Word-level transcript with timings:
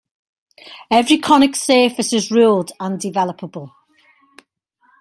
Every 0.89 1.19
conic 1.19 1.55
surface 1.55 2.11
is 2.11 2.31
ruled 2.31 2.71
and 2.79 2.99
developable. 2.99 3.69